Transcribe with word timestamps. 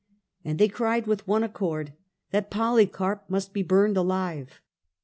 ^ 0.03 0.03
And 0.43 0.57
they 0.57 0.67
cried 0.67 1.05
with 1.05 1.27
one 1.27 1.43
accord 1.43 1.93
that 2.31 2.49
Polycarp 2.49 3.29
must 3.29 3.53
be 3.53 3.61
burned 3.61 3.97
alive. 3.97 4.59